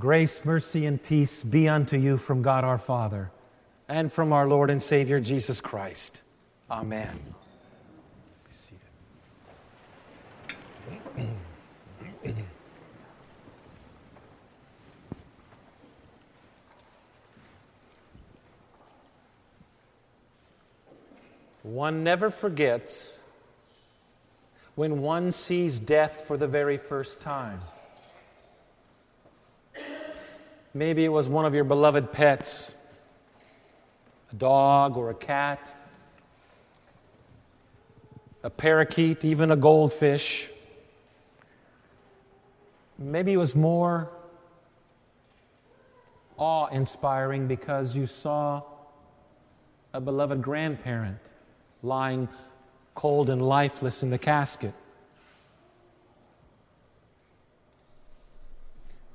[0.00, 3.32] Grace, mercy, and peace be unto you from God our Father
[3.88, 6.22] and from our Lord and Savior Jesus Christ.
[6.70, 7.18] Amen.
[21.64, 23.20] One never forgets
[24.76, 27.60] when one sees death for the very first time.
[30.74, 32.74] Maybe it was one of your beloved pets,
[34.30, 35.74] a dog or a cat,
[38.42, 40.50] a parakeet, even a goldfish.
[42.98, 44.10] Maybe it was more
[46.36, 48.62] awe inspiring because you saw
[49.94, 51.18] a beloved grandparent
[51.82, 52.28] lying
[52.94, 54.74] cold and lifeless in the casket.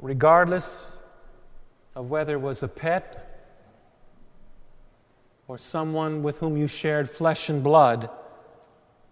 [0.00, 0.91] Regardless
[1.94, 3.28] of whether it was a pet
[5.48, 8.08] or someone with whom you shared flesh and blood,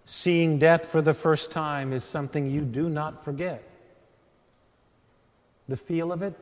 [0.05, 3.63] seeing death for the first time is something you do not forget.
[5.69, 6.35] The feel of it,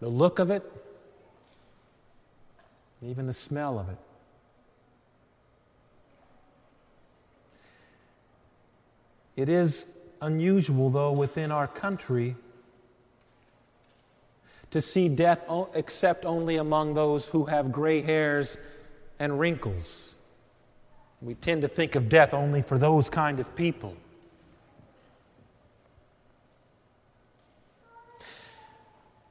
[0.00, 0.64] the look of it,
[3.02, 3.98] even the smell of it.
[9.36, 9.86] It is
[10.22, 12.36] unusual, though, within our country
[14.76, 18.58] to see death except only among those who have gray hairs
[19.18, 20.14] and wrinkles.
[21.22, 23.96] We tend to think of death only for those kind of people.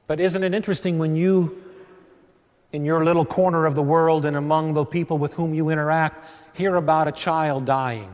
[0.08, 1.62] But isn't it interesting when you,
[2.72, 6.26] in your little corner of the world and among the people with whom you interact,
[6.54, 8.12] hear about a child dying?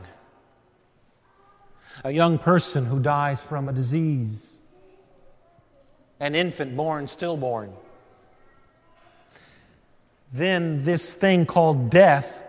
[2.03, 4.52] A young person who dies from a disease
[6.19, 7.73] an infant born, stillborn.
[10.31, 12.43] Then this thing called death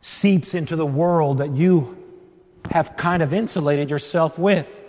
[0.00, 1.96] seeps into the world that you
[2.70, 4.82] have kind of insulated yourself with.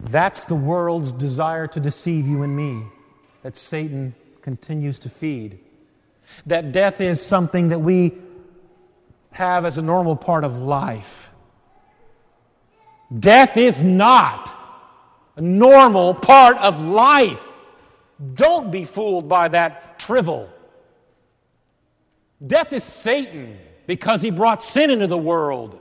[0.00, 2.82] That's the world's desire to deceive you and me
[3.42, 5.58] that Satan continues to feed.
[6.46, 8.12] That death is something that we
[9.30, 11.30] have as a normal part of life.
[13.16, 14.52] Death is not
[15.36, 17.42] a normal part of life.
[18.34, 20.50] Don't be fooled by that trivial.
[22.44, 25.78] Death is Satan because he brought sin into the world.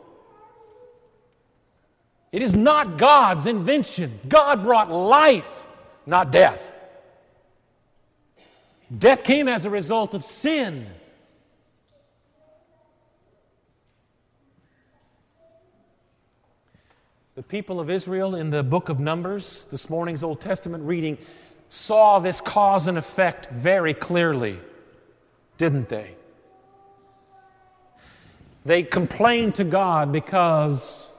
[2.31, 4.19] It is not God's invention.
[4.27, 5.65] God brought life,
[6.05, 6.71] not death.
[8.95, 10.87] Death came as a result of sin.
[17.35, 21.17] The people of Israel in the book of Numbers, this morning's Old Testament reading,
[21.67, 24.57] saw this cause and effect very clearly,
[25.57, 26.15] didn't they?
[28.63, 31.09] They complained to God because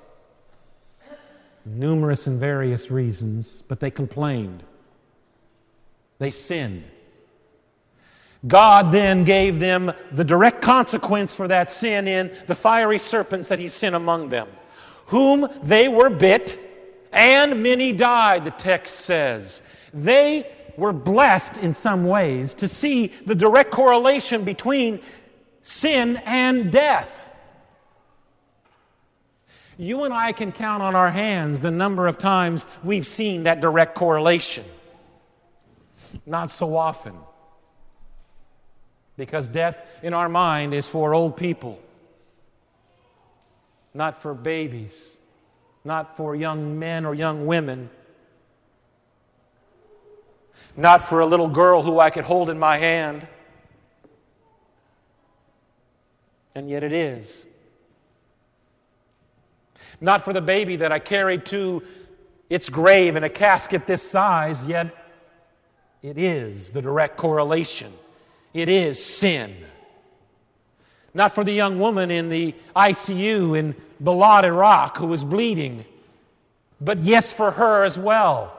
[1.67, 4.63] numerous and various reasons, but they complained.
[6.19, 6.85] They sinned.
[8.47, 13.59] God then gave them the direct consequence for that sin in the fiery serpents that
[13.59, 14.49] He sent among them
[15.07, 16.59] whom they were bit,
[17.13, 19.63] and many died, the text says.
[19.95, 25.01] They were blessed in some ways to see the direct correlation between
[25.63, 27.23] sin and death.
[29.79, 33.61] You and I can count on our hands the number of times we've seen that
[33.61, 34.65] direct correlation.
[36.25, 37.15] Not so often.
[39.17, 41.81] Because death in our mind is for old people
[43.97, 45.17] not for babies,
[45.83, 47.89] not for young men or young women,
[50.77, 53.27] not for a little girl who I could hold in my hand.
[56.55, 57.47] And yet it is.
[59.99, 61.83] Not for the baby that I carried to
[62.51, 64.95] its grave in a casket this size, yet
[66.03, 67.93] it is the direct correlation.
[68.53, 69.57] It is sin.
[71.17, 73.75] Not for the young woman in the ICU in
[74.05, 75.87] Balad, Iraq, who was bleeding,
[76.79, 78.53] but yes, for her as well.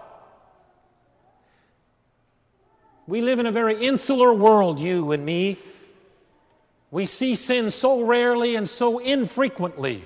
[3.06, 5.58] We live in a very insular world, you and me.
[6.90, 10.04] We see sin so rarely and so infrequently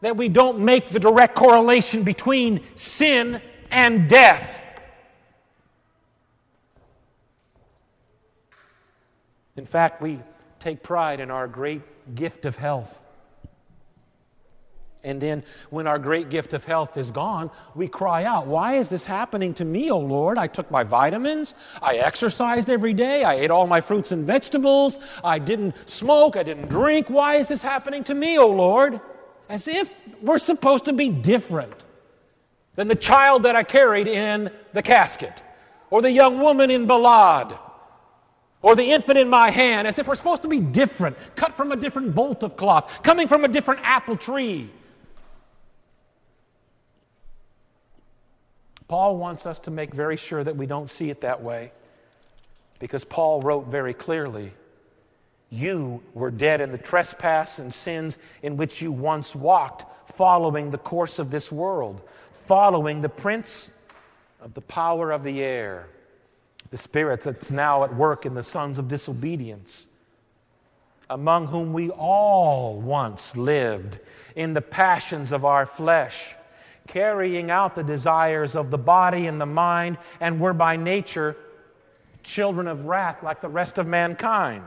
[0.00, 4.64] that we don't make the direct correlation between sin and death.
[9.54, 10.20] In fact, we
[10.58, 11.82] take pride in our great
[12.14, 13.04] gift of health.
[15.04, 18.88] And then, when our great gift of health is gone, we cry out, Why is
[18.88, 20.38] this happening to me, O Lord?
[20.38, 24.98] I took my vitamins, I exercised every day, I ate all my fruits and vegetables,
[25.22, 27.08] I didn't smoke, I didn't drink.
[27.08, 29.00] Why is this happening to me, O Lord?
[29.48, 31.84] As if we're supposed to be different
[32.74, 35.42] than the child that I carried in the casket,
[35.90, 37.56] or the young woman in Balad,
[38.62, 41.72] or the infant in my hand, as if we're supposed to be different, cut from
[41.72, 44.68] a different bolt of cloth, coming from a different apple tree.
[48.88, 51.72] Paul wants us to make very sure that we don't see it that way
[52.78, 54.52] because Paul wrote very clearly
[55.50, 60.78] You were dead in the trespass and sins in which you once walked, following the
[60.78, 62.00] course of this world,
[62.46, 63.70] following the prince
[64.40, 65.88] of the power of the air,
[66.70, 69.86] the spirit that's now at work in the sons of disobedience,
[71.08, 73.98] among whom we all once lived
[74.36, 76.34] in the passions of our flesh
[76.88, 81.36] carrying out the desires of the body and the mind, and were by nature
[82.24, 84.64] children of wrath like the rest of mankind.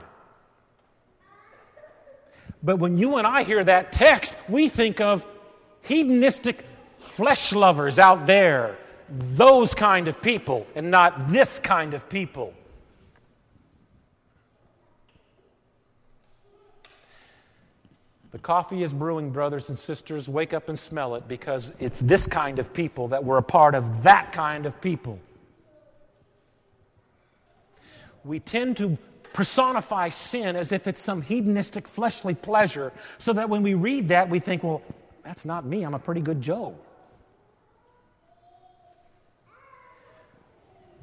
[2.63, 5.25] But when you and I hear that text, we think of
[5.81, 6.63] hedonistic
[6.99, 8.77] flesh lovers out there,
[9.11, 12.53] those kind of people, and not this kind of people.
[18.31, 20.29] The coffee is brewing, brothers and sisters.
[20.29, 23.75] Wake up and smell it because it's this kind of people that we're a part
[23.75, 25.19] of that kind of people.
[28.23, 28.97] We tend to
[29.33, 34.29] personify sin as if it's some hedonistic fleshly pleasure, so that when we read that,
[34.29, 34.81] we think, well,
[35.23, 35.83] that's not me.
[35.83, 36.75] I'm a pretty good Joe.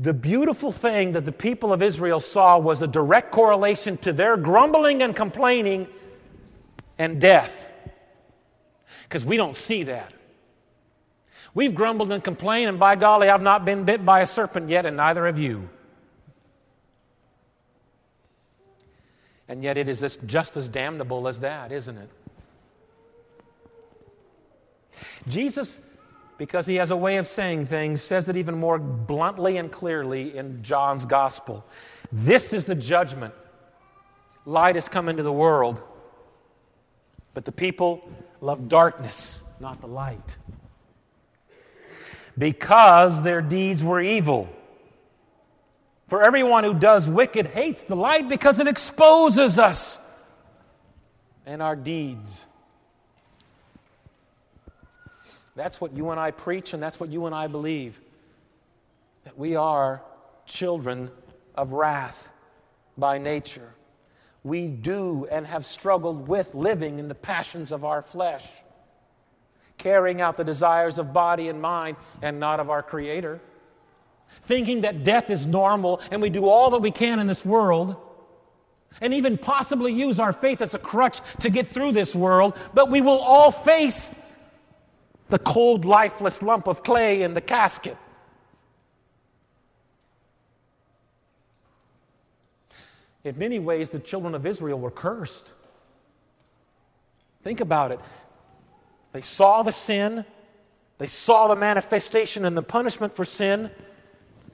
[0.00, 4.36] The beautiful thing that the people of Israel saw was a direct correlation to their
[4.36, 5.88] grumbling and complaining
[6.98, 7.68] and death.
[9.02, 10.12] Because we don't see that.
[11.54, 14.86] We've grumbled and complained, and by golly, I've not been bit by a serpent yet,
[14.86, 15.68] and neither have you.
[19.48, 22.10] And yet, it is this, just as damnable as that, isn't it?
[25.26, 25.80] Jesus,
[26.38, 30.36] because he has a way of saying things, says it even more bluntly and clearly
[30.36, 31.66] in John's gospel.
[32.12, 33.34] This is the judgment.
[34.46, 35.82] Light has come into the world,
[37.34, 38.08] but the people
[38.40, 40.38] love darkness, not the light.
[42.38, 44.48] Because their deeds were evil.
[46.06, 49.98] For everyone who does wicked hates the light because it exposes us
[51.44, 52.46] and our deeds.
[55.58, 58.00] That's what you and I preach, and that's what you and I believe
[59.24, 60.02] that we are
[60.46, 61.10] children
[61.54, 62.30] of wrath
[62.96, 63.74] by nature
[64.44, 68.46] we do and have struggled with living in the passions of our flesh,
[69.76, 73.40] carrying out the desires of body and mind and not of our Creator,
[74.44, 77.96] thinking that death is normal and we do all that we can in this world.
[79.02, 82.90] And even possibly use our faith as a crutch to get through this world, but
[82.90, 84.14] we will all face
[85.28, 87.96] the cold, lifeless lump of clay in the casket.
[93.24, 95.52] In many ways, the children of Israel were cursed.
[97.42, 98.00] Think about it.
[99.12, 100.24] They saw the sin,
[100.98, 103.70] they saw the manifestation and the punishment for sin.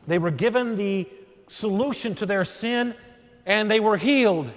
[0.06, 1.08] They were given the
[1.48, 2.94] solution to their sin,
[3.46, 4.52] and they were healed.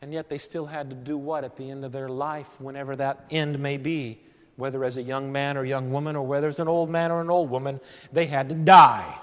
[0.00, 2.94] And yet they still had to do what at the end of their life, whenever
[2.96, 4.20] that end may be,
[4.56, 7.20] whether as a young man or young woman, or whether as an old man or
[7.20, 7.80] an old woman,
[8.12, 9.18] they had to die.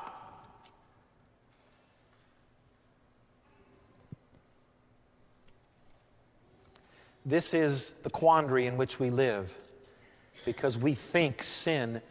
[7.26, 9.56] This is the quandary in which we live
[10.44, 12.02] because we think sin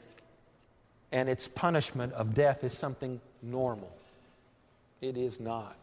[1.13, 3.93] and its punishment of death is something normal.
[5.01, 5.77] It is not.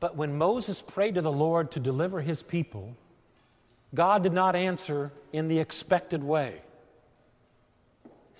[0.00, 2.96] But when Moses prayed to the Lord to deliver his people,
[3.94, 6.62] God did not answer in the expected way.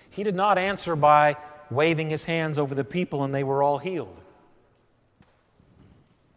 [0.09, 1.37] He did not answer by
[1.71, 4.19] waving his hands over the people and they were all healed.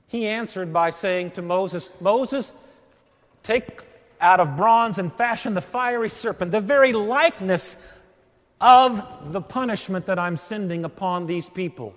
[0.08, 2.53] He answered by saying to Moses, Moses,
[3.42, 3.82] take
[4.22, 7.77] out of bronze and fashion the fiery serpent, the very likeness
[8.62, 11.96] of the punishment that I'm sending upon these people.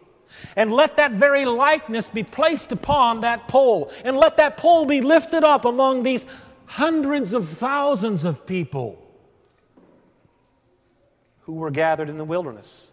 [0.56, 3.90] And let that very likeness be placed upon that pole.
[4.04, 6.26] And let that pole be lifted up among these
[6.66, 9.02] hundreds of thousands of people
[11.42, 12.92] who were gathered in the wilderness.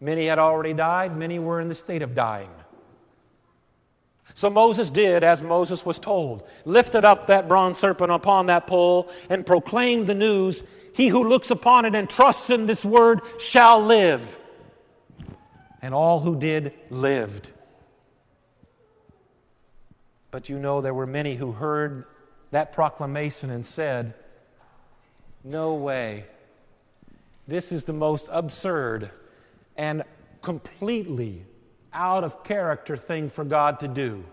[0.00, 2.50] Many had already died, many were in the state of dying.
[4.34, 9.08] So Moses did as Moses was told, lifted up that bronze serpent upon that pole,
[9.30, 13.80] and proclaimed the news He who looks upon it and trusts in this word shall
[13.80, 14.38] live.
[15.84, 17.50] And all who did lived.
[20.30, 22.06] But you know, there were many who heard
[22.52, 24.14] that proclamation and said,
[25.44, 26.24] No way.
[27.46, 29.10] This is the most absurd
[29.76, 30.04] and
[30.40, 31.44] completely
[31.92, 34.24] out of character thing for God to do.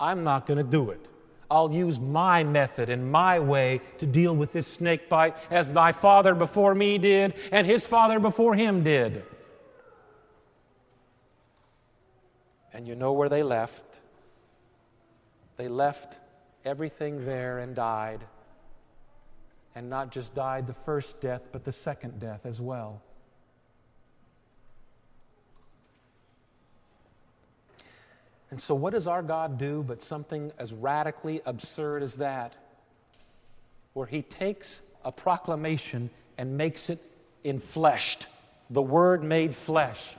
[0.00, 1.08] I'm not going to do it.
[1.50, 5.92] I'll use my method and my way to deal with this snake bite as thy
[5.92, 9.22] father before me did and his father before him did.
[12.76, 14.00] And you know where they left?
[15.56, 16.18] They left
[16.62, 18.20] everything there and died.
[19.74, 23.00] And not just died the first death, but the second death as well.
[28.50, 32.52] And so, what does our God do but something as radically absurd as that?
[33.94, 37.02] Where He takes a proclamation and makes it
[37.42, 38.26] infleshed,
[38.68, 40.14] the Word made flesh,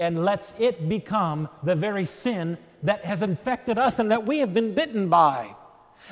[0.00, 4.54] and lets it become the very sin that has infected us and that we have
[4.54, 5.54] been bitten by.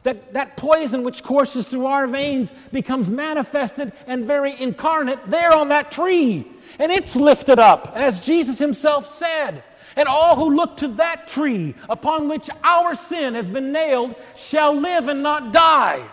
[0.02, 5.70] That, that poison which courses through our veins becomes manifested and very incarnate there on
[5.70, 6.46] that tree.
[6.78, 9.64] And it's lifted up, as Jesus himself said.
[9.96, 14.74] And all who look to that tree upon which our sin has been nailed shall
[14.74, 16.06] live and not die.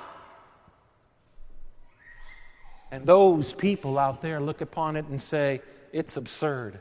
[2.89, 6.79] And those people out there look upon it and say, it's absurd.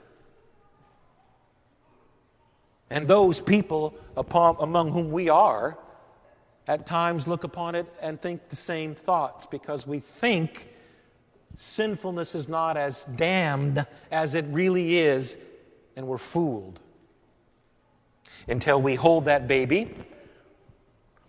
[2.94, 5.76] And those people upon, among whom we are
[6.68, 10.68] at times look upon it and think the same thoughts because we think
[11.56, 15.36] sinfulness is not as damned as it really is,
[15.96, 16.78] and we're fooled.
[18.46, 19.92] Until we hold that baby,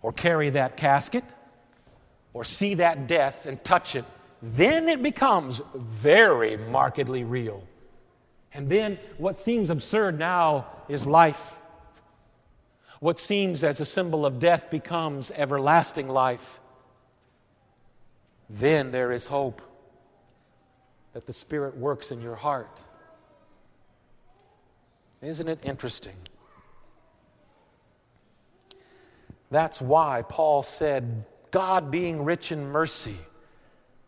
[0.02, 1.24] or carry that casket,
[2.32, 4.04] or see that death and touch it,
[4.40, 7.64] then it becomes very markedly real.
[8.56, 11.56] And then what seems absurd now is life.
[13.00, 16.58] What seems as a symbol of death becomes everlasting life.
[18.48, 19.60] Then there is hope
[21.12, 22.80] that the Spirit works in your heart.
[25.20, 26.16] Isn't it interesting?
[29.50, 33.16] That's why Paul said, God being rich in mercy,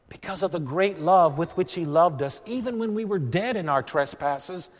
[0.08, 3.56] because of the great love with which He loved us, even when we were dead
[3.56, 4.70] in our trespasses,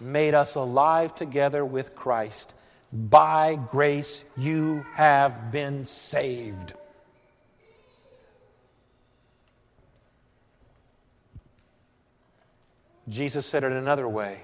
[0.00, 2.54] made us alive together with Christ.
[2.92, 6.74] By grace you have been saved.
[13.08, 14.40] Jesus said it another way.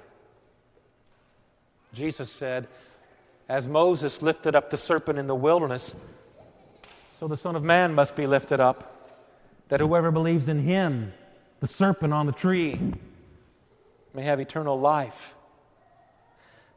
[1.94, 2.68] Jesus said,
[3.48, 5.94] As Moses lifted up the serpent in the wilderness,
[7.14, 8.99] so the Son of Man must be lifted up,
[9.70, 11.12] that whoever believes in him,
[11.60, 12.78] the serpent on the tree,
[14.12, 15.34] may have eternal life.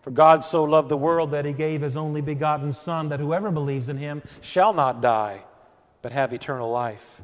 [0.02, 3.52] For God so loved the world that he gave his only begotten Son, that whoever
[3.52, 5.44] believes in him shall not die,
[6.02, 7.22] but have eternal life.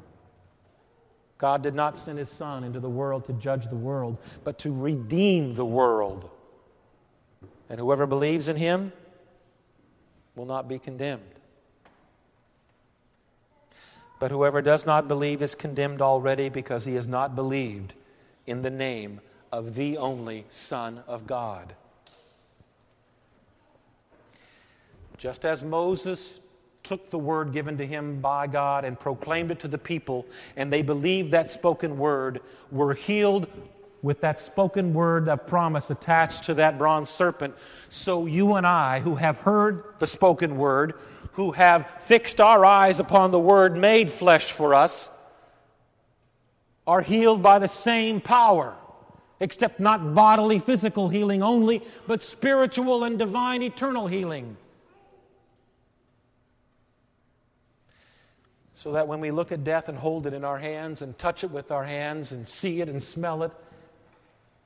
[1.37, 4.73] God did not send his Son into the world to judge the world, but to
[4.73, 6.29] redeem the world.
[7.69, 8.91] And whoever believes in him
[10.35, 11.38] will not be condemned.
[14.19, 17.93] But whoever does not believe is condemned already because he has not believed
[18.45, 19.21] in the name
[19.51, 21.73] of the only Son of God.
[25.17, 26.41] Just as Moses
[26.83, 30.71] took the word given to him by God and proclaimed it to the people, and
[30.71, 33.47] they believed that spoken word, were healed
[34.01, 37.53] with that spoken word of promise attached to that bronze serpent.
[37.89, 40.93] So you and I, who have heard the spoken word,
[41.39, 45.09] who have fixed our eyes upon the word made flesh for us,
[46.85, 48.75] are healed by the same power,
[49.39, 54.57] except not bodily, physical healing only, but spiritual and divine, eternal healing.
[58.73, 61.45] so that when we look at death and hold it in our hands and touch
[61.45, 63.51] it with our hands and see it and smell it,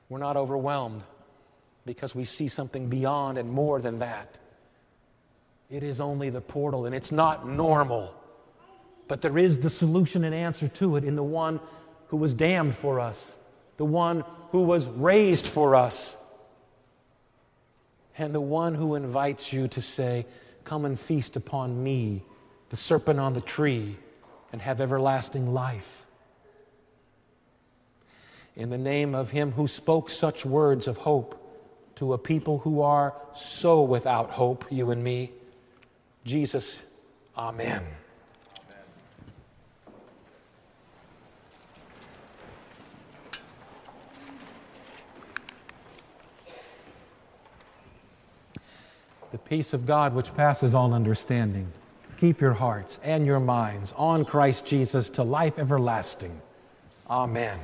[0.08, 1.02] we're not overwhelmed
[1.86, 4.38] because we see something beyond and more than that.
[5.70, 8.14] It is only the portal, and it's not normal.
[9.08, 11.60] But there is the solution and answer to it in the one
[12.08, 13.36] who was damned for us,
[13.76, 16.16] the one who was raised for us,
[18.16, 20.26] and the one who invites you to say,
[20.62, 22.22] Come and feast upon me,
[22.70, 23.96] the serpent on the tree
[24.54, 26.06] and have everlasting life.
[28.54, 31.40] In the name of Him who spoke such words of hope
[31.96, 35.32] to a people who are so without hope, you and me,
[36.24, 36.82] Jesus,
[37.36, 37.84] Amen.
[49.32, 51.66] The peace of God, which passes all understanding,
[52.18, 56.40] keep your hearts and your minds on Christ Jesus to life everlasting.
[57.10, 57.58] Amen.